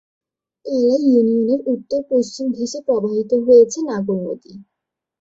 কালাই 0.65 1.01
ইউনিয়নের 1.05 1.61
উত্তর-পশ্চিম 1.73 2.45
ঘেষে 2.57 2.79
প্রবাহিত 2.87 3.31
হয়েছে 3.45 3.79
নাগর 3.89 4.17
নদী। 4.25 4.53